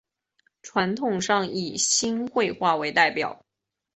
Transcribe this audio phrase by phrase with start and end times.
[0.63, 3.45] 传统上以新会话为代表。